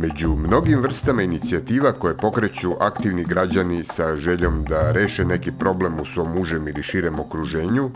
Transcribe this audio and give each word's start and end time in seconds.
Među 0.00 0.28
mnogim 0.28 0.80
vrstama 0.80 1.22
inicijativa 1.22 1.92
koje 1.92 2.16
pokreću 2.16 2.72
aktivni 2.80 3.24
građani 3.24 3.84
sa 3.84 4.16
željom 4.16 4.64
da 4.64 4.92
reše 4.92 5.24
neki 5.24 5.52
problem 5.58 6.00
u 6.00 6.04
svom 6.04 6.38
užem 6.40 6.68
ili 6.68 6.82
širem 6.82 7.20
okruženju, 7.20 7.90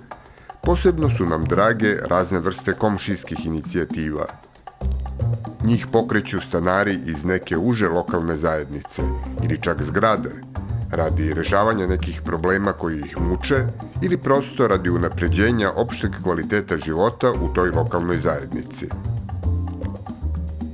posebno 0.62 1.10
su 1.10 1.26
nam 1.26 1.44
drage 1.44 1.96
razne 2.10 2.38
vrste 2.38 2.72
komšijskih 2.72 3.46
inicijativa. 3.46 4.26
Njih 5.64 5.86
pokreću 5.92 6.40
stanari 6.40 6.98
iz 7.06 7.24
neke 7.24 7.56
uže 7.56 7.88
lokalne 7.88 8.36
zajednice 8.36 9.02
ili 9.44 9.62
čak 9.62 9.82
zgrade, 9.82 10.30
radi 10.90 11.34
rešavanja 11.34 11.86
nekih 11.86 12.22
problema 12.24 12.72
koji 12.72 12.98
ih 12.98 13.20
muče 13.20 13.66
ili 14.02 14.16
prosto 14.16 14.68
radi 14.68 14.90
unapređenja 14.90 15.70
opšteg 15.76 16.10
kvaliteta 16.22 16.76
života 16.78 17.32
u 17.32 17.54
toj 17.54 17.70
lokalnoj 17.70 18.18
zajednici. 18.18 18.88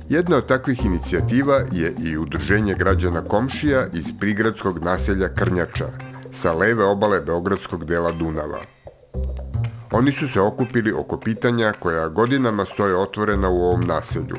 Jedna 0.09 0.37
od 0.37 0.45
takvih 0.45 0.85
inicijativa 0.85 1.61
je 1.71 1.95
i 2.03 2.17
Udruženje 2.17 2.73
građana 2.73 3.21
komšija 3.21 3.87
iz 3.93 4.05
prigradskog 4.19 4.83
naselja 4.83 5.29
Krnjača, 5.35 5.87
sa 6.33 6.53
leve 6.53 6.83
obale 6.83 7.21
Beogradskog 7.21 7.85
dela 7.85 8.11
Dunava. 8.11 8.59
Oni 9.91 10.11
su 10.11 10.27
se 10.27 10.41
okupili 10.41 10.93
oko 10.93 11.19
pitanja 11.19 11.73
koja 11.79 12.07
godinama 12.07 12.65
stoje 12.65 12.95
otvorena 12.95 13.49
u 13.49 13.61
ovom 13.61 13.83
naselju, 13.83 14.35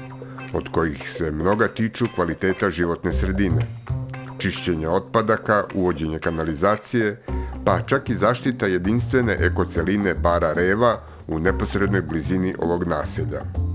od 0.53 0.69
kojih 0.72 1.11
se 1.11 1.30
mnoga 1.30 1.69
tiču 1.69 2.06
kvaliteta 2.14 2.70
životne 2.70 3.12
sredine, 3.12 3.67
čišćenje 4.39 4.89
otpadaka, 4.89 5.64
uvođenje 5.75 6.19
kanalizacije, 6.19 7.23
pa 7.64 7.83
čak 7.83 8.11
i 8.11 8.14
zaštita 8.14 8.67
jedinstvene 8.67 9.36
ekoceline 9.41 10.14
Bara 10.14 10.52
Reva 10.52 11.00
u 11.28 11.39
neposrednoj 11.39 12.02
blizini 12.02 12.55
ovog 12.58 12.84
naselja. 12.84 13.70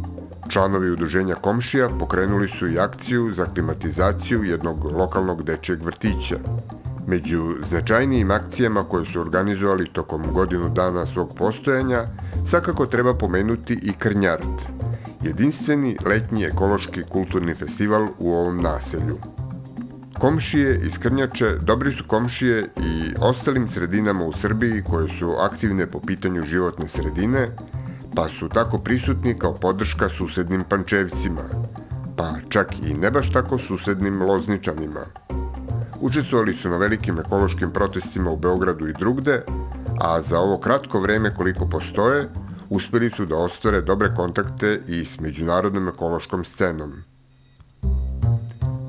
Članovi 0.50 0.92
udruženja 0.92 1.36
komšija 1.36 1.90
pokrenuli 2.00 2.48
su 2.48 2.68
i 2.68 2.80
akciju 2.80 3.34
za 3.34 3.46
klimatizaciju 3.46 4.44
jednog 4.44 4.86
lokalnog 4.86 5.44
dečjeg 5.44 5.84
vrtića. 5.84 6.36
Među 7.08 7.56
značajnijim 7.70 8.32
akcijama 8.32 8.84
koje 8.84 9.06
su 9.06 9.22
organizovali 9.22 9.90
tokom 9.94 10.24
godinu 10.34 10.70
dana 10.70 11.06
svog 11.06 11.34
postojanja, 11.38 12.04
svakako 12.50 12.86
treba 12.86 13.14
pomenuti 13.14 13.80
i 13.84 13.94
Krnjart, 13.94 14.62
jedinstveni 15.22 15.98
letnji 16.06 16.44
ekološki 16.44 17.04
kulturni 17.10 17.56
festival 17.56 18.08
u 18.20 18.34
ovom 18.34 18.62
naselju. 18.62 19.18
Komšije 20.20 20.80
iz 20.84 20.98
Krnjače 21.00 21.56
dobri 21.62 21.92
su 21.94 22.04
komšije 22.08 22.62
i 22.78 23.14
ostalim 23.20 23.70
sredinama 23.70 24.24
u 24.26 24.34
Srbiji 24.34 24.84
koje 24.90 25.10
su 25.10 25.36
aktivne 25.40 25.88
po 25.88 26.00
pitanju 26.00 26.46
životne 26.46 26.88
sredine, 26.88 27.48
pa 28.16 28.30
su 28.30 28.50
tako 28.50 28.78
prisutni 28.78 29.40
kao 29.40 29.54
podrška 29.54 30.10
susednim 30.10 30.64
pančevcima, 30.70 31.42
pa 32.16 32.34
čak 32.50 32.68
i 32.90 32.94
ne 32.94 33.12
baš 33.12 33.32
tako 33.32 33.58
susednim 33.58 34.22
lozničanima. 34.22 35.02
Učestvovali 36.02 36.54
su 36.54 36.70
na 36.70 36.78
velikim 36.78 37.20
ekološkim 37.20 37.72
protestima 37.72 38.32
u 38.32 38.38
Beogradu 38.38 38.88
i 38.88 38.94
drugde, 38.94 39.42
a 40.02 40.22
za 40.22 40.40
ovo 40.40 40.58
kratko 40.58 41.00
vreme 41.00 41.34
koliko 41.36 41.70
postoje, 41.70 42.28
uspeli 42.70 43.10
su 43.10 43.26
da 43.26 43.36
ostvare 43.36 43.82
dobre 43.82 44.10
kontakte 44.16 44.80
i 44.88 45.06
s 45.06 45.20
međunarodnom 45.20 45.88
ekološkom 45.88 46.46
scenom. 46.46 46.94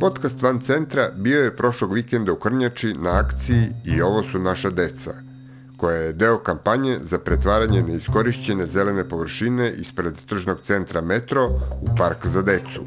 Podcast 0.01 0.43
Van 0.43 0.61
Centra 0.61 1.11
bio 1.17 1.43
je 1.43 1.57
prošlog 1.57 1.93
vikenda 1.93 2.33
u 2.33 2.37
Krnjači 2.37 2.95
na 2.95 3.19
akciji 3.19 3.69
I 3.85 4.03
ovo 4.03 4.23
su 4.23 4.39
naša 4.39 4.71
deca– 4.71 5.15
koja 5.77 5.97
je 5.97 6.13
deo 6.13 6.39
kampanje 6.39 6.99
za 7.03 7.19
pretvaranje 7.19 7.83
neiskorišćene 7.83 8.67
zelene 8.67 9.09
površine 9.09 9.73
ispred 9.73 10.15
tržnog 10.27 10.59
centra 10.65 11.01
Metro 11.01 11.47
u 11.81 11.89
park 11.99 12.27
za 12.27 12.43
decu. 12.43 12.81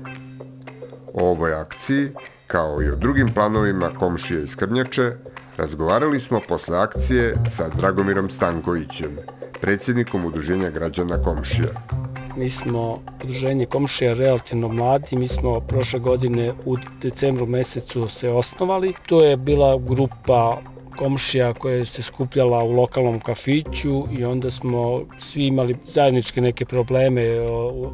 O 1.14 1.30
ovoj 1.30 1.54
akciji, 1.54 2.10
kao 2.48 2.82
i 2.82 2.90
o 2.90 2.96
drugim 2.96 3.34
planovima 3.34 3.90
komšije 4.00 4.44
iz 4.44 4.56
Krnjače, 4.56 5.12
razgovarali 5.58 6.20
smo 6.20 6.42
posle 6.48 6.78
akcije 6.78 7.36
sa 7.58 7.70
Dragomirom 7.70 8.30
Stankovićem, 8.30 9.18
predsjednikom 9.62 10.26
Udruženja 10.26 10.70
građana 10.70 11.24
Komšija. 11.24 11.70
Mi 12.38 12.50
smo 12.50 13.00
udruženje 13.24 13.66
komšija 13.66 14.14
relativno 14.14 14.68
mladi, 14.68 15.16
mi 15.16 15.28
smo 15.28 15.60
prošle 15.60 16.00
godine 16.00 16.54
u 16.66 16.78
decembru 17.02 17.46
mesecu 17.46 18.10
se 18.10 18.30
osnovali. 18.30 18.94
To 19.06 19.24
je 19.24 19.38
bila 19.38 19.78
grupa 19.78 20.58
komšija 21.00 21.54
koja 21.54 21.86
se 21.86 22.02
skupljala 22.02 22.64
u 22.64 22.72
lokalnom 22.72 23.20
kafiću 23.20 24.04
i 24.20 24.26
onda 24.26 24.52
smo 24.52 25.02
svi 25.20 25.46
imali 25.48 25.76
zajedničke 25.86 26.42
neke 26.42 26.66
probleme 26.66 27.24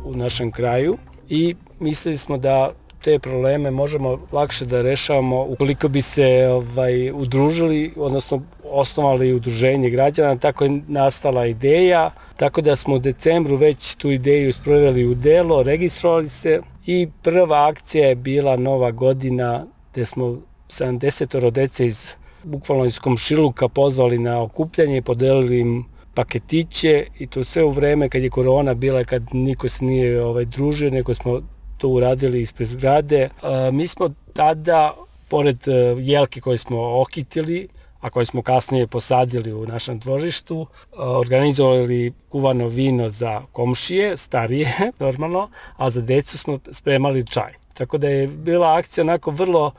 u 0.06 0.16
našem 0.16 0.52
kraju 0.52 0.98
i 1.30 1.56
mislili 1.80 2.18
smo 2.18 2.38
da 2.38 2.72
te 3.04 3.20
probleme 3.20 3.72
možemo 3.72 4.18
lakše 4.32 4.66
da 4.66 4.82
rešavamo 4.82 5.44
ukoliko 5.44 5.88
bi 5.88 6.02
se 6.02 6.48
ovaj, 6.50 7.12
udružili, 7.12 7.94
odnosno 7.96 8.42
osnovali 8.64 9.34
udruženje 9.34 9.90
građana, 9.90 10.36
tako 10.36 10.64
je 10.64 10.82
nastala 10.88 11.46
ideja, 11.46 12.10
tako 12.38 12.62
da 12.62 12.76
smo 12.76 12.96
u 12.96 13.00
decembru 13.00 13.56
već 13.56 13.96
tu 13.96 14.12
ideju 14.12 14.54
sproveli 14.54 15.06
u 15.06 15.16
delo, 15.16 15.64
registrovali 15.64 16.30
se 16.30 16.62
i 16.86 17.08
prva 17.22 17.68
akcija 17.70 18.08
je 18.08 18.16
bila 18.16 18.58
Nova 18.58 18.92
godina 18.92 19.66
gde 19.94 20.06
smo 20.06 20.38
70 20.70 21.52
dece 21.52 21.88
iz 21.88 22.16
bukvalno 22.46 22.86
iz 22.86 23.00
komšiluka 23.00 23.68
pozvali 23.68 24.18
na 24.18 24.42
okupljanje 24.42 24.98
i 24.98 25.02
podelili 25.02 25.60
im 25.60 25.86
paketiće 26.14 27.06
i 27.20 27.28
to 27.28 27.44
sve 27.44 27.64
u 27.64 27.72
vreme 27.72 28.10
kad 28.10 28.24
je 28.24 28.30
korona 28.30 28.74
bila, 28.74 29.04
kad 29.04 29.24
niko 29.34 29.70
se 29.70 29.86
nije 29.86 30.24
ovaj, 30.24 30.46
družio, 30.46 30.90
nego 30.90 31.14
smo 31.14 31.42
to 31.78 31.90
uradili 31.90 32.42
ispred 32.42 32.68
zgrade. 32.68 33.30
A, 33.42 33.70
mi 33.72 33.88
smo 33.88 34.10
tada, 34.34 34.96
pored 35.28 35.68
e, 35.68 35.72
jelke 36.00 36.42
koje 36.42 36.58
smo 36.58 37.02
okitili, 37.02 37.68
a 38.00 38.10
koje 38.10 38.26
smo 38.26 38.42
kasnije 38.42 38.88
posadili 38.88 39.54
u 39.54 39.66
našem 39.66 40.00
dvorištu, 40.00 40.68
organizovali 40.98 42.14
kuvano 42.30 42.68
vino 42.68 43.10
za 43.10 43.42
komšije, 43.52 44.18
starije, 44.18 44.74
normalno, 45.00 45.50
a 45.78 45.90
za 45.90 46.02
decu 46.02 46.38
smo 46.38 46.60
spremali 46.72 47.26
čaj. 47.28 47.65
Tako 47.78 47.98
da 47.98 48.08
je 48.08 48.28
bila 48.28 48.78
akcija 48.78 49.04
onako 49.04 49.32
vrlo 49.32 49.72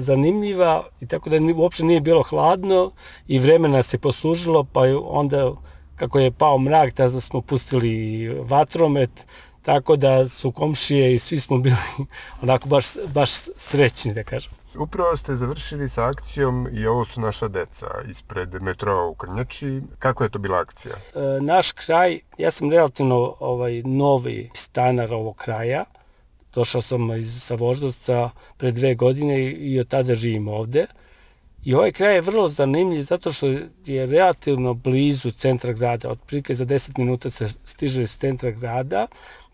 zanimljiva 0.00 0.84
i 1.00 1.06
tako 1.06 1.30
da 1.30 1.36
uopšte 1.56 1.84
nije 1.84 2.00
bilo 2.00 2.22
hladno 2.22 2.90
i 3.28 3.38
vremena 3.38 3.82
se 3.82 3.98
poslužilo, 3.98 4.64
pa 4.64 4.80
onda 5.04 5.52
kako 5.96 6.18
je 6.18 6.30
pao 6.30 6.58
mrak, 6.58 6.94
tada 6.94 7.20
smo 7.20 7.40
pustili 7.40 8.28
vatromet, 8.40 9.26
tako 9.62 9.96
da 9.96 10.28
su 10.28 10.52
komšije 10.52 11.14
i 11.14 11.18
svi 11.18 11.40
smo 11.40 11.58
bili 11.58 11.76
onako 12.42 12.68
baš, 12.68 12.86
baš 13.14 13.30
srećni, 13.56 14.14
da 14.14 14.24
kažem. 14.24 14.52
Upravo 14.78 15.16
ste 15.16 15.36
završili 15.36 15.88
sa 15.88 16.08
akcijom 16.08 16.68
i 16.72 16.86
ovo 16.86 17.04
su 17.04 17.20
naša 17.20 17.48
deca 17.48 17.86
ispred 18.10 18.62
metroa 18.62 19.06
u 19.06 19.14
Krnjači. 19.14 19.82
Kako 19.98 20.24
je 20.24 20.30
to 20.30 20.38
bila 20.38 20.58
akcija? 20.58 20.94
E, 20.94 21.40
naš 21.40 21.72
kraj, 21.72 22.20
ja 22.38 22.50
sam 22.50 22.70
relativno 22.70 23.36
ovaj, 23.40 23.82
novi 23.82 24.50
stanar 24.54 25.12
ovog 25.12 25.36
kraja, 25.36 25.84
Došao 26.54 26.82
sam 26.82 27.12
iz, 27.16 27.42
sa 27.42 27.54
Voždovca 27.54 28.30
pre 28.56 28.70
dve 28.72 28.94
godine 28.94 29.50
i 29.50 29.80
od 29.80 29.88
tada 29.88 30.14
živim 30.14 30.48
ovde. 30.48 30.86
I 31.64 31.74
ovaj 31.74 31.92
kraj 31.92 32.14
je 32.14 32.20
vrlo 32.20 32.48
zanimljiv 32.48 33.02
zato 33.02 33.32
što 33.32 33.46
je 33.86 34.06
relativno 34.06 34.74
blizu 34.74 35.30
centra 35.30 35.72
grada. 35.72 36.10
Otprilike 36.10 36.54
za 36.54 36.66
10 36.66 36.98
minuta 36.98 37.30
se 37.30 37.48
stiže 37.64 38.02
iz 38.02 38.18
centra 38.18 38.50
grada. 38.50 39.06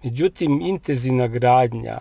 Međutim, 0.03 0.61
intenzivna 0.61 1.27
gradnja, 1.27 1.99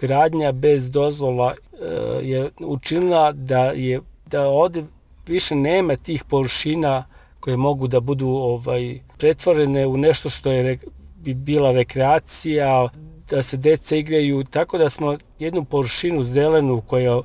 gradnja 0.00 0.52
bez 0.52 0.90
dozvola 0.90 1.54
e, 1.54 2.26
je 2.26 2.50
učinila 2.60 3.32
da 3.32 3.64
je 3.64 4.00
da 4.26 4.48
ovde 4.48 4.84
više 5.26 5.54
nema 5.54 5.96
tih 5.96 6.24
površina 6.24 7.04
koje 7.40 7.56
mogu 7.56 7.88
da 7.88 8.00
budu 8.00 8.28
ovaj 8.28 8.98
pretvorene 9.18 9.86
u 9.86 9.96
nešto 9.96 10.30
što 10.30 10.52
je 10.52 10.78
bi 11.16 11.34
bila 11.34 11.72
rekreacija, 11.72 12.88
da 13.30 13.42
se 13.42 13.56
deca 13.56 13.96
igraju, 13.96 14.44
tako 14.44 14.78
da 14.78 14.90
smo 14.90 15.16
jednu 15.38 15.64
površinu 15.64 16.24
zelenu 16.24 16.82
koja 16.86 17.20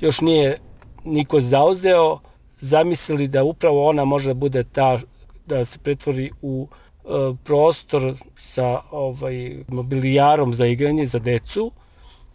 još 0.00 0.20
nije 0.20 0.56
niko 1.04 1.40
zauzeo, 1.40 2.18
zamislili 2.60 3.28
da 3.28 3.44
upravo 3.44 3.88
ona 3.88 4.04
može 4.04 4.28
da 4.28 4.34
bude 4.34 4.64
ta, 4.64 4.98
da 5.46 5.64
se 5.64 5.78
pretvori 5.78 6.30
u 6.42 6.68
e, 6.70 7.08
prostor 7.44 8.14
sa 8.36 8.80
ovaj, 8.90 9.56
mobilijarom 9.68 10.54
za 10.54 10.66
igranje 10.66 11.06
za 11.06 11.18
decu. 11.18 11.70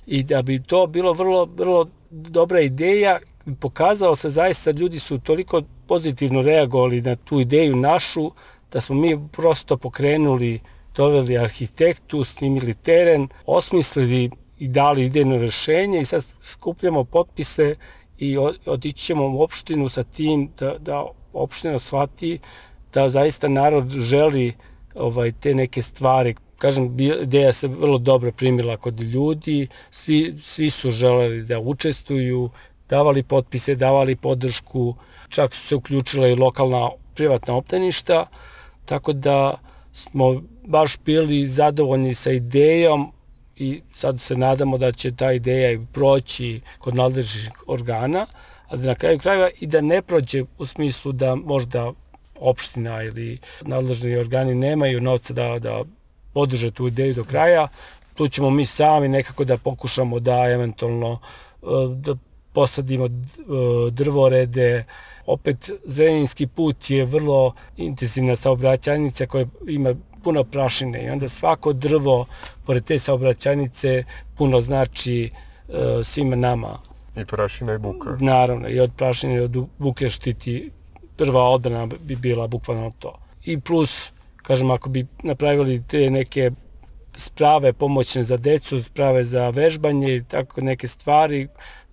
I 0.08 0.24
da 0.24 0.42
bi 0.42 0.64
to 0.64 0.88
bilo 0.88 1.14
vrlo, 1.14 1.46
vrlo 1.46 1.88
dobra 2.10 2.60
ideja 2.60 3.20
pokazalo 3.60 4.16
se 4.16 4.30
zaista 4.30 4.72
ljudi 4.72 5.00
su 5.00 5.20
toliko 5.20 5.62
pozitivno 5.88 6.42
reagovali 6.42 7.02
na 7.02 7.16
tu 7.16 7.40
ideju 7.40 7.76
našu 7.76 8.32
da 8.72 8.82
smo 8.82 8.96
mi 8.96 9.20
prosto 9.32 9.78
pokrenuli, 9.78 10.60
doveli 10.96 11.38
arhitektu, 11.38 12.24
snimili 12.24 12.74
teren, 12.74 13.28
osmislili 13.46 14.30
i 14.60 14.68
dali 14.68 15.06
idejno 15.06 15.38
rešenje 15.38 16.02
i 16.02 16.06
sad 16.06 16.26
skupljamo 16.42 17.04
potpise 17.04 17.76
i 18.18 18.38
otići 18.66 19.06
ćemo 19.06 19.26
u 19.26 19.42
opštinu 19.42 19.90
sa 19.90 20.04
tim 20.04 20.50
da, 20.60 20.78
da 20.78 21.06
opština 21.34 21.80
shvati 21.80 22.40
da 22.94 23.10
zaista 23.10 23.48
narod 23.48 23.90
želi 23.90 24.54
ovaj 24.96 25.32
te 25.32 25.54
neke 25.54 25.82
stvari. 25.82 26.36
Kažem, 26.58 27.00
ideja 27.00 27.54
se 27.54 27.68
vrlo 27.68 27.98
dobro 27.98 28.32
primila 28.32 28.78
kod 28.78 29.00
ljudi, 29.00 29.68
svi, 29.92 30.36
svi 30.42 30.70
su 30.70 30.92
želeli 30.92 31.44
da 31.44 31.60
učestvuju, 31.60 32.50
davali 32.90 33.24
potpise, 33.24 33.76
davali 33.76 34.16
podršku, 34.16 34.96
čak 35.30 35.56
su 35.56 35.68
se 35.68 35.76
uključila 35.76 36.28
i 36.28 36.36
lokalna 36.36 36.90
privatna 37.16 37.56
opteništa, 37.56 38.26
tako 38.86 39.14
da 39.14 39.58
smo 39.94 40.42
baš 40.68 40.98
bili 41.06 41.48
zadovoljni 41.48 42.16
sa 42.16 42.32
idejom 42.32 43.12
i 43.56 43.82
sad 43.94 44.22
se 44.22 44.36
nadamo 44.36 44.78
da 44.78 44.92
će 44.92 45.12
ta 45.16 45.32
ideja 45.32 45.72
i 45.72 45.80
proći 45.94 46.62
kod 46.80 46.96
nadležnih 46.96 47.52
organa, 47.68 48.26
ali 48.68 48.82
da 48.82 48.88
na 48.88 48.96
kraju 48.96 49.20
krajeva 49.20 49.50
i 49.60 49.68
da 49.68 49.82
ne 49.82 50.02
prođe 50.02 50.44
u 50.58 50.66
smislu 50.66 51.12
da 51.12 51.36
možda 51.36 51.92
opština 52.40 53.04
ili 53.04 53.40
nadležni 53.62 54.16
organi 54.16 54.56
nemaju 54.56 55.02
novca 55.02 55.34
da, 55.34 55.60
da 55.60 55.84
podrže 56.34 56.72
tu 56.72 56.88
ideju 56.88 57.14
do 57.14 57.24
kraja. 57.24 57.68
Tu 58.16 58.28
ćemo 58.28 58.50
mi 58.50 58.66
sami 58.66 59.08
nekako 59.08 59.46
da 59.46 59.58
pokušamo 59.58 60.20
da 60.20 60.50
eventualno 60.50 61.20
e, 61.62 61.66
da 61.96 62.16
posadimo 62.54 63.06
e, 63.06 63.10
drvorede. 63.92 64.86
Opet 65.26 65.70
Zrenjinski 65.86 66.48
put 66.48 66.90
je 66.90 67.06
vrlo 67.06 67.54
intenzivna 67.78 68.36
saobraćajnica 68.36 69.26
koja 69.26 69.46
ima 69.68 69.96
puno 70.24 70.44
prašine 70.44 71.06
i 71.06 71.10
onda 71.10 71.30
svako 71.30 71.74
drvo 71.74 72.26
pored 72.66 72.86
te 72.86 73.00
saobraćajnice 73.00 74.04
puno 74.38 74.62
znači 74.62 75.32
e, 75.70 76.04
svima 76.04 76.36
nama. 76.36 76.80
I 77.18 77.26
prašina 77.26 77.74
i 77.74 77.78
buka. 77.78 78.18
Naravno, 78.20 78.70
i 78.70 78.80
od 78.80 78.92
prašine 78.98 79.36
i 79.36 79.40
od 79.40 79.66
buke 79.78 80.10
štiti 80.10 80.72
prva 81.18 81.50
odbrana 81.50 81.86
bi 81.86 82.16
bila 82.16 82.48
bukvalno 82.48 82.92
to. 83.00 83.20
I 83.44 83.60
plus 83.60 84.12
kažem, 84.38 84.72
ako 84.72 84.90
bi 84.90 85.08
napravili 85.24 85.84
te 85.88 86.10
neke 86.10 86.52
sprave 87.16 87.74
pomoćne 87.74 88.24
za 88.24 88.38
decu, 88.38 88.84
sprave 88.84 89.26
za 89.26 89.50
vežbanje 89.50 90.16
i 90.16 90.24
tako 90.24 90.62
neke 90.62 90.88
stvari, 90.88 91.48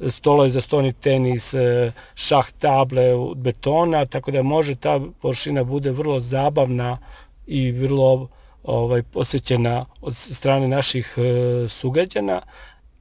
stolove 0.09 0.49
za 0.49 0.61
stoni 0.61 0.93
tenis, 0.93 1.55
e, 1.55 1.93
šah 2.15 2.51
table 2.59 3.15
od 3.15 3.39
betona, 3.39 4.07
tako 4.07 4.31
da 4.31 4.43
može 4.43 4.75
ta 4.75 5.01
površina 5.23 5.65
bude 5.65 5.91
vrlo 5.91 6.21
zabavna 6.21 6.99
i 7.47 7.73
vrlo 7.73 8.29
ovaj, 8.63 9.03
posvećena 9.03 9.85
od 10.01 10.17
strane 10.17 10.69
naših 10.69 11.15
e, 11.17 11.69
sugrađana. 11.69 12.43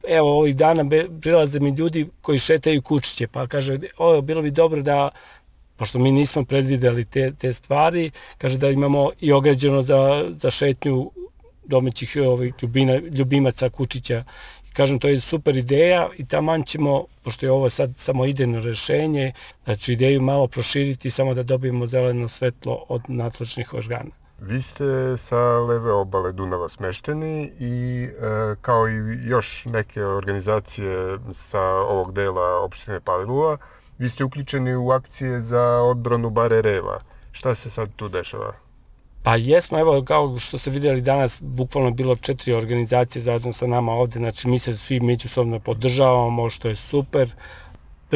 Evo, 0.07 0.39
ovih 0.39 0.55
dana 0.55 0.85
prilaze 1.21 1.59
mi 1.59 1.69
ljudi 1.69 2.07
koji 2.21 2.39
šetaju 2.39 2.81
kučiće, 2.81 3.27
pa 3.27 3.47
kaže, 3.47 3.79
ovo, 3.97 4.21
bilo 4.21 4.41
bi 4.41 4.51
dobro 4.51 4.81
da 4.81 5.09
pošto 5.75 5.99
mi 5.99 6.11
nismo 6.11 6.43
predvideli 6.43 7.05
te, 7.05 7.31
te 7.31 7.53
stvari, 7.53 8.11
kaže 8.37 8.57
da 8.57 8.69
imamo 8.69 9.11
i 9.19 9.31
ograđeno 9.31 9.81
za, 9.81 10.25
za 10.35 10.51
šetnju 10.51 11.11
domaćih 11.65 12.17
ovih 12.27 12.53
ljubina, 12.61 12.95
ljubimaca 12.95 13.69
kučića. 13.69 14.23
Kažem, 14.79 14.99
to 14.99 15.07
je 15.07 15.19
super 15.19 15.57
ideja 15.57 16.07
i 16.17 16.25
taman 16.25 16.63
ćemo, 16.63 17.05
pošto 17.23 17.45
je 17.45 17.51
ovo 17.51 17.69
sad 17.69 17.93
samo 17.97 18.25
idejno 18.25 18.61
rešenje, 18.61 19.33
znači 19.65 19.93
ideju 19.93 20.21
malo 20.21 20.47
proširiti 20.47 21.11
samo 21.11 21.33
da 21.33 21.43
dobijemo 21.43 21.87
zeleno 21.87 22.29
svetlo 22.29 22.85
od 22.89 23.01
nadležnih 23.07 23.73
organa. 23.73 24.11
Vi 24.41 24.61
ste 24.61 25.17
sa 25.17 25.59
leve 25.59 25.91
obale 25.91 26.31
Dunava 26.31 26.69
smešteni 26.69 27.51
i 27.59 28.03
e, 28.03 28.09
kao 28.61 28.87
i 28.89 28.93
još 29.27 29.65
neke 29.65 30.05
organizacije 30.05 31.17
sa 31.33 31.61
ovog 31.63 32.13
dela 32.13 32.63
opštine 32.63 32.99
Palilula, 32.99 33.57
Vi 33.99 34.09
ste 34.09 34.23
uključeni 34.23 34.75
u 34.75 34.91
akcije 34.91 35.41
za 35.41 35.81
odbranu 35.81 36.29
bare 36.29 36.61
Reva. 36.61 36.99
Šta 37.31 37.55
se 37.55 37.69
sad 37.69 37.89
tu 37.95 38.09
dešava? 38.09 38.53
Pa 39.23 39.35
jesmo, 39.35 39.79
evo 39.79 40.03
kao 40.03 40.37
što 40.37 40.57
ste 40.57 40.69
vidjeli 40.69 41.01
danas, 41.01 41.41
bukvalno 41.41 41.91
bilo 41.91 42.15
četiri 42.15 42.53
organizacije 42.53 43.21
zajedno 43.21 43.53
sa 43.53 43.67
nama 43.67 43.91
ovde, 43.91 44.19
znači 44.19 44.47
mi 44.47 44.59
se 44.59 44.73
svi 44.73 44.99
međusobno 44.99 45.59
podržavamo, 45.59 46.49
što 46.49 46.67
je 46.67 46.75
super. 46.75 47.31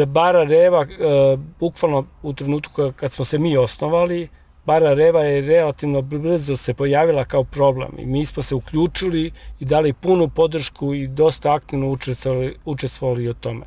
Bara 0.07 0.43
Reva, 0.43 0.81
e, 0.81 1.37
bukvalno 1.59 2.05
u 2.21 2.33
trenutku 2.33 2.91
kad 2.95 3.11
smo 3.11 3.25
se 3.25 3.37
mi 3.37 3.57
osnovali, 3.57 4.29
Bara 4.65 4.93
Reva 4.93 5.21
je 5.21 5.41
relativno 5.41 6.01
brzo 6.01 6.57
se 6.57 6.73
pojavila 6.73 7.25
kao 7.25 7.43
problem 7.43 7.91
i 7.97 8.05
mi 8.05 8.25
smo 8.25 8.43
se 8.43 8.55
uključili 8.55 9.31
i 9.59 9.65
dali 9.65 9.93
punu 9.93 10.29
podršku 10.29 10.93
i 10.93 11.07
dosta 11.07 11.53
aktivno 11.53 11.89
učestvovali, 11.89 12.55
učestvovali 12.65 13.29
o 13.29 13.33
tome. 13.33 13.65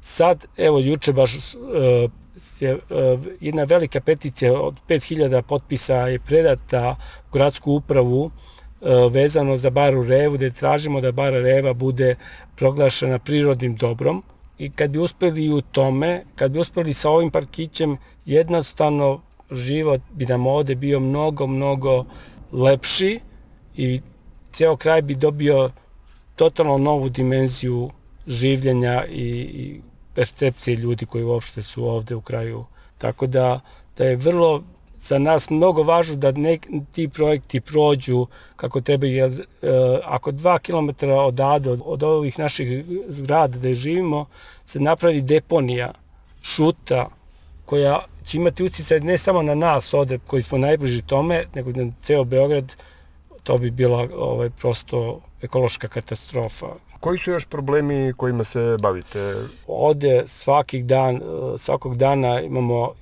Sad, 0.00 0.46
evo, 0.56 0.78
juče 0.78 1.12
baš 1.12 1.34
uh, 1.34 2.10
je 2.60 2.74
uh, 2.74 2.80
jedna 3.40 3.64
velika 3.64 4.00
peticija 4.00 4.60
od 4.60 4.74
5000 4.88 5.42
potpisa 5.42 5.94
je 5.94 6.18
predata 6.18 6.96
u 7.28 7.32
gradsku 7.32 7.72
upravu 7.72 8.24
uh, 8.24 9.12
vezano 9.12 9.56
za 9.56 9.70
Baru 9.70 10.04
Revu, 10.04 10.34
gde 10.34 10.50
tražimo 10.50 11.00
da 11.00 11.12
Bara 11.12 11.40
Reva 11.40 11.74
bude 11.74 12.16
proglašena 12.56 13.18
prirodnim 13.18 13.76
dobrom. 13.76 14.22
I 14.58 14.70
kad 14.70 14.90
bi 14.90 14.98
uspeli 14.98 15.52
u 15.52 15.60
tome, 15.60 16.24
kad 16.34 16.50
bi 16.50 16.58
uspeli 16.58 16.94
sa 16.94 17.10
ovim 17.10 17.30
parkićem, 17.30 17.96
jednostavno 18.24 19.20
život 19.50 20.00
bi 20.12 20.26
nam 20.26 20.46
ovde 20.46 20.74
bio 20.74 21.00
mnogo, 21.00 21.46
mnogo 21.46 22.04
lepši 22.52 23.20
i 23.76 24.00
ceo 24.52 24.76
kraj 24.76 25.02
bi 25.02 25.14
dobio 25.14 25.70
totalno 26.36 26.78
novu 26.78 27.08
dimenziju 27.08 27.90
življenja 28.26 29.04
i, 29.06 29.28
i 29.62 29.80
percepcije 30.16 30.76
ljudi 30.76 31.06
koji 31.06 31.24
uopšte 31.24 31.62
su 31.62 31.84
ovde 31.84 32.14
u 32.14 32.20
kraju. 32.20 32.64
Tako 32.98 33.26
da, 33.26 33.60
da 33.98 34.04
je 34.04 34.16
vrlo 34.16 34.62
za 34.98 35.18
nas 35.18 35.50
mnogo 35.50 35.82
važno 35.82 36.16
da 36.16 36.32
ne, 36.32 36.58
ti 36.92 37.08
projekti 37.08 37.60
prođu 37.60 38.26
kako 38.56 38.80
treba, 38.80 39.06
jer 39.06 39.32
e, 39.32 39.44
ako 40.04 40.32
dva 40.32 40.58
kilometra 40.58 41.14
odade 41.14 41.70
od, 41.70 41.82
od 41.84 42.02
ovih 42.02 42.38
naših 42.38 42.84
zgrada 43.08 43.58
gde 43.58 43.74
živimo, 43.74 44.26
se 44.64 44.80
napravi 44.80 45.20
deponija, 45.20 45.92
šuta, 46.42 47.08
koja 47.64 48.00
će 48.24 48.38
imati 48.38 48.64
ucicaj 48.64 49.00
ne 49.00 49.18
samo 49.18 49.42
na 49.42 49.54
nas 49.54 49.94
ovde 49.94 50.18
koji 50.26 50.42
smo 50.42 50.58
najbliži 50.58 51.02
tome, 51.02 51.44
nego 51.54 51.72
na 51.72 51.92
ceo 52.02 52.24
Beograd, 52.24 52.72
to 53.42 53.58
bi 53.58 53.70
bila 53.70 54.08
ovaj, 54.16 54.50
prosto 54.50 55.20
ekološka 55.42 55.88
katastrofa. 55.88 56.66
Koji 57.06 57.18
su 57.18 57.30
još 57.30 57.44
problemi 57.44 58.12
kojima 58.16 58.44
se 58.44 58.76
bavite? 58.82 59.34
Ovde 59.66 60.22
svakih 60.26 60.84
dan, 60.84 61.20
svakog 61.58 61.96
dana 61.96 62.40
imamo 62.40 62.94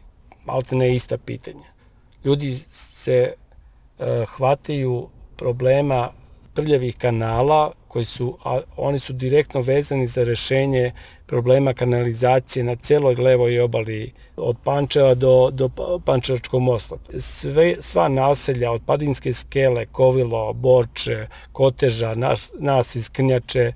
ne 0.71 0.95
ista 0.95 1.19
pitanja. 1.19 1.65
Ljudi 2.25 2.57
se 2.71 3.33
uh, 3.99 4.07
hvataju 4.29 5.09
problema 5.37 6.09
prljavih 6.55 6.97
kanala 6.99 7.73
koji 7.89 8.05
su, 8.05 8.39
a 8.45 8.61
oni 8.77 8.99
su 8.99 9.13
direktno 9.13 9.61
vezani 9.61 10.07
za 10.07 10.25
rešenje 10.25 10.93
problema 11.27 11.75
kanalizacije 11.75 12.65
na 12.65 12.77
celoj 12.77 13.15
levoj 13.15 13.61
obali 13.61 14.13
od 14.37 14.57
Pančeva 14.65 15.15
do, 15.15 15.51
do 15.53 15.71
Pančevačkog 16.05 16.63
mosta. 16.63 16.97
Sve, 17.19 17.77
sva 17.81 18.09
naselja 18.09 18.73
od 18.73 18.83
Padinske 18.87 19.33
skele, 19.33 19.87
Kovilo, 19.87 20.53
Borče, 20.53 21.27
Koteža, 21.53 22.15
nas, 22.15 22.53
nas 22.59 22.95
iz 22.95 23.09
Krnjače, 23.09 23.73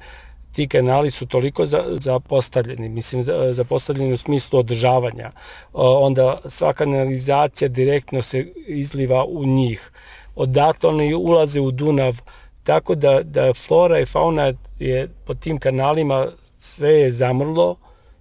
ti 0.53 0.69
kanali 0.69 1.11
su 1.11 1.27
toliko 1.27 1.67
zapostavljeni, 2.01 2.89
mislim 2.89 3.23
zapostavljeni 3.53 4.13
u 4.13 4.19
smislu 4.19 4.59
održavanja. 4.59 5.31
Onda 5.73 6.37
sva 6.49 6.73
kanalizacija 6.73 7.69
direktno 7.69 8.23
se 8.23 8.53
izliva 8.67 9.25
u 9.25 9.45
njih. 9.47 9.91
Odatle 10.37 10.91
oni 10.91 11.15
ulaze 11.15 11.61
u 11.61 11.71
Dunav, 11.71 12.17
tako 12.65 12.95
da, 12.95 13.23
da 13.23 13.55
flora 13.55 14.01
i 14.01 14.07
fauna 14.07 14.53
je 14.79 15.09
po 15.27 15.35
tim 15.35 15.59
kanalima 15.59 16.27
sve 16.59 16.91
je 16.91 17.13
zamrlo 17.13 17.77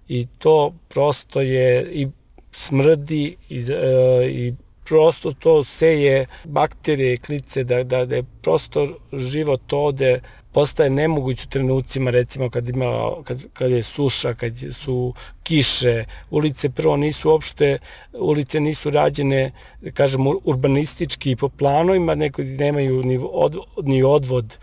i 0.08 0.26
to 0.38 0.72
prosto 0.88 1.40
je 1.40 1.90
i 1.92 2.08
smrdi 2.52 3.36
i, 3.48 3.58
e, 3.72 4.30
i 4.30 4.54
prosto 4.84 5.32
to 5.32 5.64
seje 5.64 6.26
bakterije, 6.44 7.16
klice, 7.16 7.64
da, 7.64 7.82
da, 7.84 8.04
da 8.04 8.16
je 8.16 8.24
prosto 8.42 8.88
život 9.12 9.72
ode 9.72 10.20
postaje 10.58 10.90
nemoguć 10.90 11.44
u 11.44 11.48
trenucima, 11.48 12.10
recimo 12.10 12.50
kad, 12.50 12.68
ima, 12.68 13.10
kad, 13.24 13.42
kad 13.52 13.70
je 13.70 13.82
suša, 13.82 14.34
kad 14.34 14.52
su 14.72 15.14
kiše, 15.42 16.04
ulice 16.30 16.70
prvo 16.70 16.96
nisu 16.96 17.30
uopšte, 17.30 17.78
ulice 18.12 18.60
nisu 18.60 18.90
rađene, 18.90 19.52
kažem, 19.94 20.26
urbanistički 20.44 21.36
po 21.36 21.48
planovima, 21.48 22.14
neko 22.14 22.42
nemaju 22.42 23.02
ni, 23.02 23.20
od, 23.22 23.56
ni 23.82 24.02
odvod, 24.02 24.58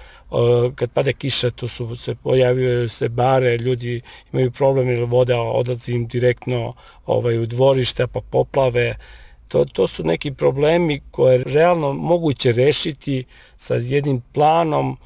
kad 0.76 0.92
pada 0.92 1.14
kiša, 1.14 1.52
to 1.52 1.68
su 1.68 1.96
se 1.96 2.16
pojavljaju 2.16 2.90
se 2.90 3.10
bare, 3.10 3.58
ljudi 3.58 4.02
imaju 4.34 4.52
problem 4.52 4.90
jer 4.90 5.04
voda 5.04 5.40
odlazi 5.40 5.94
im 5.94 6.08
direktno 6.08 6.74
ovaj, 7.06 7.40
u 7.40 7.46
dvorišta, 7.46 8.08
pa 8.08 8.20
poplave, 8.22 8.96
To, 9.48 9.62
to 9.66 9.86
su 9.88 10.04
neki 10.04 10.32
problemi 10.34 11.02
koje 11.12 11.36
je 11.36 11.44
realno 11.44 11.94
moguće 11.94 12.52
rešiti 12.52 13.26
sa 13.58 13.76
jednim 13.76 14.22
planom 14.34 14.98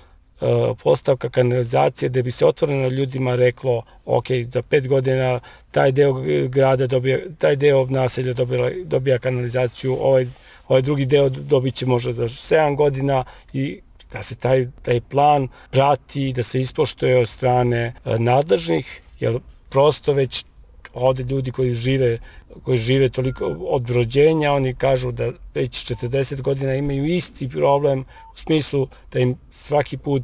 postavka 0.84 1.30
kanalizacije 1.30 2.10
da 2.10 2.22
bi 2.22 2.32
se 2.32 2.46
otvoreno 2.46 2.88
ljudima 2.88 3.36
reklo 3.36 3.84
ok, 4.06 4.26
za 4.54 4.62
pet 4.62 4.88
godina 4.88 5.40
taj 5.72 5.92
deo 5.92 6.14
grada 6.48 6.88
dobija, 6.88 7.20
taj 7.38 7.56
deo 7.56 7.86
naselja 7.86 8.34
dobija, 8.34 8.70
dobija 8.84 9.20
kanalizaciju, 9.20 9.98
ovaj, 10.02 10.28
ovaj 10.68 10.82
drugi 10.82 11.06
deo 11.06 11.30
dobit 11.30 11.76
će 11.76 11.86
možda 11.86 12.14
za 12.14 12.24
7 12.24 12.76
godina 12.76 13.24
i 13.54 13.80
da 14.14 14.24
se 14.24 14.36
taj, 14.36 14.68
taj 14.82 15.02
plan 15.02 15.48
prati, 15.72 16.34
da 16.34 16.44
se 16.44 16.62
ispoštuje 16.62 17.18
od 17.18 17.30
strane 17.30 17.94
e, 18.06 18.20
nadležnih, 18.20 19.02
jer 19.20 19.40
prosto 19.70 20.14
već 20.14 20.46
ovde 20.94 21.24
ljudi 21.24 21.52
koji 21.52 21.74
žive 21.74 22.20
koji 22.64 22.78
žive 22.78 23.10
toliko 23.10 23.46
od 23.60 23.90
rođenja, 23.90 24.54
oni 24.54 24.76
kažu 24.76 25.12
da 25.12 25.32
već 25.54 25.92
40 25.94 26.42
godina 26.42 26.76
imaju 26.76 27.06
isti 27.06 27.50
problem 27.50 28.06
u 28.36 28.38
smislu 28.38 28.88
da 29.12 29.20
im 29.20 29.36
svaki 29.52 29.98
put 29.98 30.24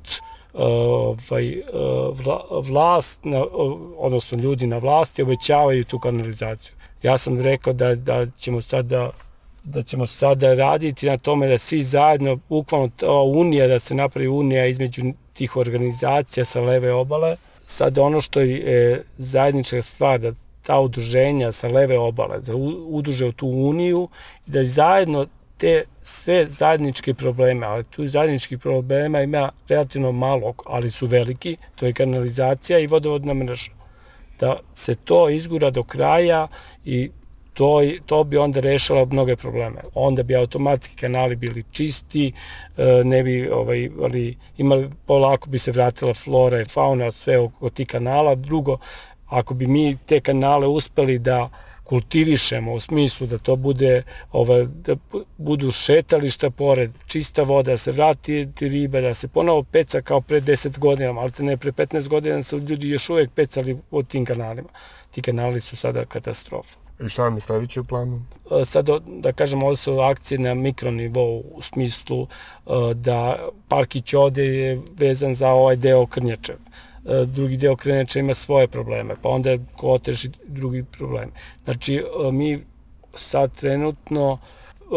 ovaj, 0.54 1.62
vlast, 2.64 3.20
odnosno 3.98 4.38
ljudi 4.38 4.68
na 4.68 4.78
vlasti 4.78 5.22
obećavaju 5.22 5.86
tu 5.86 6.00
kanalizaciju. 6.00 6.74
Ja 7.04 7.18
sam 7.18 7.42
rekao 7.42 7.74
da, 7.74 7.96
da 7.96 8.28
ćemo 8.40 8.62
sada 8.62 9.12
da 9.64 9.84
ćemo 9.84 10.08
sada 10.08 10.54
raditi 10.54 11.06
na 11.06 11.18
tome 11.18 11.48
da 11.48 11.58
svi 11.58 11.84
zajedno, 11.84 12.38
bukvalno 12.50 12.90
ta 12.98 13.12
unija, 13.12 13.68
da 13.68 13.80
se 13.80 13.96
napravi 13.96 14.28
unija 14.28 14.66
između 14.66 15.02
tih 15.34 15.58
organizacija 15.58 16.46
sa 16.46 16.62
leve 16.62 16.94
obale. 16.94 17.36
Sad 17.66 17.98
ono 17.98 18.22
što 18.22 18.40
je 18.40 19.04
zajednička 19.18 19.82
stvar, 19.82 20.20
da 20.20 20.32
ta 20.66 20.80
udruženja 20.80 21.52
sa 21.52 21.68
leve 21.68 21.98
obale, 21.98 22.40
da 22.40 22.56
udruže 22.88 23.26
u 23.26 23.32
tu 23.32 23.48
uniju 23.48 24.08
i 24.48 24.52
da 24.52 24.64
zajedno 24.64 25.26
te 25.58 25.84
sve 26.02 26.46
zajedničke 26.50 27.14
probleme, 27.14 27.66
ali 27.66 27.84
tu 27.84 28.08
zajedničkih 28.08 28.60
problema 28.60 29.22
ima 29.22 29.50
relativno 29.68 30.12
malo, 30.12 30.54
ali 30.66 30.92
su 30.92 31.08
veliki, 31.08 31.58
to 31.76 31.86
je 31.86 31.94
kanalizacija 31.94 32.80
i 32.80 32.88
vodovodna 32.88 33.34
mreža. 33.34 33.72
Da 34.40 34.60
se 34.74 34.96
to 34.96 35.30
izgura 35.30 35.70
do 35.70 35.84
kraja 35.84 36.48
i 36.86 37.10
to, 37.54 37.82
to 38.06 38.24
bi 38.24 38.38
onda 38.38 38.60
rešalo 38.60 39.06
mnoge 39.06 39.36
probleme. 39.36 39.82
Onda 39.94 40.24
bi 40.24 40.36
automatski 40.36 40.96
kanali 40.96 41.36
bili 41.36 41.64
čisti, 41.72 42.34
e, 42.78 43.04
ne 43.04 43.24
bi 43.24 43.50
ovaj, 43.50 43.90
ali, 44.02 44.38
imali, 44.58 44.90
polako 45.06 45.50
bi 45.50 45.60
se 45.60 45.72
vratila 45.72 46.14
flora 46.14 46.62
i 46.62 46.66
fauna, 46.66 47.12
sve 47.12 47.38
oko 47.38 47.70
tih 47.70 47.88
kanala. 47.88 48.36
Drugo, 48.36 48.78
ako 49.28 49.54
bi 49.54 49.68
mi 49.68 49.98
te 50.06 50.20
kanale 50.20 50.68
uspeli 50.68 51.20
da 51.20 51.50
kultivišemo 51.86 52.74
u 52.74 52.80
smislu 52.80 53.28
da 53.28 53.38
to 53.38 53.56
bude 53.56 54.04
ovaj, 54.32 54.66
da 54.66 54.96
budu 55.38 55.72
šetališta 55.72 56.50
pored, 56.50 56.92
čista 57.08 57.44
voda, 57.44 57.72
da 57.72 57.78
se 57.78 57.92
vrati 57.92 58.48
riba, 58.60 59.02
da 59.02 59.14
se 59.14 59.28
ponovo 59.28 59.64
peca 59.64 60.02
kao 60.02 60.22
pre 60.22 60.42
10 60.42 60.80
godina, 60.80 61.20
ali 61.20 61.32
ne 61.40 61.58
pre 61.58 61.72
15 61.72 62.08
godina 62.08 62.44
su 62.44 62.58
ljudi 62.58 62.90
još 62.90 63.10
uvek 63.10 63.32
pecali 63.32 63.78
u 63.92 64.04
tim 64.04 64.26
kanalima. 64.26 64.70
Ti 65.12 65.22
kanali 65.22 65.62
su 65.62 65.76
sada 65.76 66.06
katastrofa. 66.06 66.78
I 67.06 67.10
šta 67.10 67.24
vam 67.24 67.36
je 67.36 67.42
sledeće 67.42 67.80
u 67.80 67.84
planu? 67.84 68.22
E, 68.62 68.66
sad, 68.66 68.90
da 69.08 69.32
kažem, 69.34 69.64
ovo 69.64 69.76
su 69.76 70.00
akcije 70.00 70.40
na 70.40 70.54
mikronivou 70.54 71.44
u 71.52 71.62
smislu 71.62 72.24
e, 72.24 72.70
da 72.94 73.50
Parkić 73.68 74.14
ode 74.14 74.46
je 74.46 74.82
vezan 74.98 75.34
za 75.34 75.50
ovaj 75.50 75.76
deo 75.76 76.06
Krnjačeva 76.06 76.60
E, 76.60 76.95
drugi 77.26 77.58
deo 77.58 77.76
kreneča 77.76 78.20
ima 78.20 78.34
svoje 78.34 78.68
probleme, 78.68 79.16
pa 79.22 79.30
onda 79.30 79.58
kotež 79.76 80.26
i 80.26 80.32
drugi 80.48 80.84
problemi. 80.84 81.32
Znači, 81.64 81.96
e, 81.96 82.32
mi 82.32 82.64
sad 83.14 83.56
trenutno 83.56 84.40
e, 84.82 84.88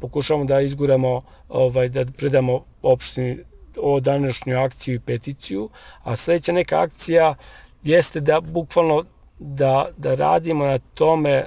pokušavamo 0.00 0.44
da 0.44 0.60
izguramo, 0.60 1.22
ovaj, 1.48 1.88
da 1.88 2.04
predamo 2.04 2.64
opštini 2.82 3.38
o 3.76 4.00
današnju 4.00 4.58
akciju 4.58 4.94
i 4.94 5.00
peticiju, 5.00 5.68
a 6.02 6.16
sledeća 6.16 6.52
neka 6.52 6.80
akcija 6.80 7.34
jeste 7.82 8.20
da 8.20 8.40
bukvalno 8.40 9.04
da, 9.38 9.88
da 9.96 10.14
radimo 10.14 10.64
na 10.64 10.78
tome 10.78 11.44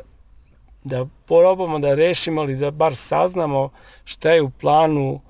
da 0.83 1.05
probamo 1.27 1.79
da 1.79 1.95
rešimo 1.95 2.41
ali 2.41 2.55
da 2.55 2.71
bar 2.71 2.95
saznamo 2.95 3.69
šta 4.03 4.31
je 4.31 4.41
u 4.41 4.49
planu 4.49 5.21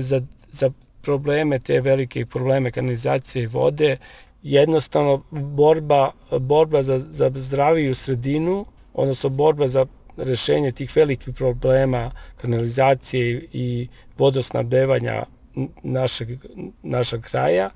za, 0.00 0.22
za 0.50 0.70
probleme, 1.02 1.58
te 1.58 1.80
velike 1.80 2.26
probleme 2.26 2.70
kanalizacije 2.70 3.42
i 3.42 3.46
vode, 3.46 3.96
jednostavno 4.42 5.22
borba, 5.30 6.10
borba 6.38 6.82
za, 6.82 6.98
za 7.10 7.32
zdraviju 7.34 7.94
sredinu, 7.94 8.66
odnosno 8.94 9.28
borba 9.28 9.68
za 9.68 9.86
rešenje 10.16 10.72
tih 10.72 10.96
velikih 10.96 11.34
problema 11.34 12.10
kanalizacije 12.36 13.46
i 13.52 13.88
vodosnabdevanja 14.18 15.24
našeg, 15.82 16.28
našeg 16.82 17.20
kraja, 17.20 17.70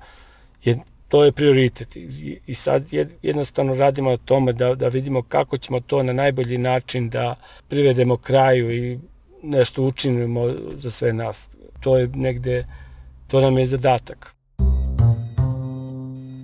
je, 0.63 0.79
to 1.07 1.23
je 1.23 1.31
prioritet. 1.31 1.95
I, 1.95 2.39
I 2.47 2.53
sad 2.53 2.83
jednostavno 3.21 3.75
radimo 3.75 4.09
na 4.09 4.17
tome 4.17 4.53
da, 4.53 4.75
da 4.75 4.87
vidimo 4.87 5.21
kako 5.21 5.57
ćemo 5.57 5.79
to 5.79 6.03
na 6.03 6.13
najbolji 6.13 6.57
način 6.57 7.09
da 7.09 7.35
privedemo 7.67 8.17
kraju 8.17 8.71
i 8.71 8.99
nešto 9.43 9.83
učinimo 9.83 10.53
za 10.77 10.91
sve 10.91 11.13
nas. 11.13 11.49
To 11.79 11.97
je 11.97 12.07
negde 12.07 12.65
To 13.27 13.41
nam 13.41 13.57
je 13.57 13.67
zadatak. 13.67 14.35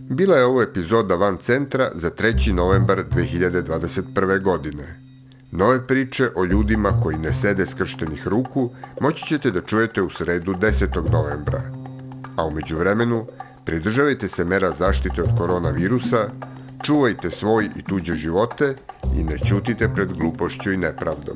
Bila 0.10 0.38
je 0.38 0.46
ovo 0.46 0.62
epizoda 0.62 1.16
Van 1.16 1.38
Centra 1.38 1.90
za 1.96 2.10
3. 2.10 2.52
novembar 2.54 3.04
2021. 3.12 4.42
godine. 4.42 5.00
Nove 5.52 5.88
priče 5.88 6.30
o 6.36 6.46
ljudima 6.46 7.02
koji 7.04 7.18
ne 7.18 7.34
sede 7.34 7.66
skrštenih 7.66 8.28
ruku 8.28 8.70
moći 9.02 9.26
ćete 9.26 9.52
da 9.52 9.62
čujete 9.62 10.02
u 10.02 10.10
sredu 10.10 10.54
10. 10.54 11.12
novembra. 11.12 11.62
A 12.36 12.46
umeđu 12.46 12.78
vremenu, 12.78 13.26
pridržavajte 13.66 14.28
se 14.28 14.46
mera 14.46 14.72
zaštite 14.80 15.24
od 15.24 15.38
koronavirusa, 15.38 16.30
čuvajte 16.84 17.30
svoj 17.30 17.70
i 17.76 17.84
tuđe 17.84 18.16
živote 18.16 18.76
i 19.18 19.24
ne 19.24 19.40
ćutite 19.40 19.90
pred 19.96 20.14
glupošću 20.14 20.72
i 20.72 20.78
nepravdom. 20.78 21.36